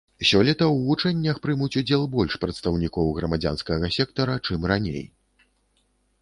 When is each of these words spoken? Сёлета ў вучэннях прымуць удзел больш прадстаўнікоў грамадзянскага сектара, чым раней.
Сёлета 0.27 0.65
ў 0.67 0.75
вучэннях 0.85 1.39
прымуць 1.43 1.77
удзел 1.81 2.05
больш 2.15 2.37
прадстаўнікоў 2.45 3.13
грамадзянскага 3.19 3.91
сектара, 3.99 4.41
чым 4.49 4.67
раней. 4.75 5.05